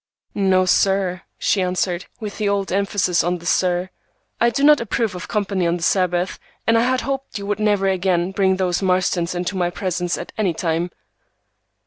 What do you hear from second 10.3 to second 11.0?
any time."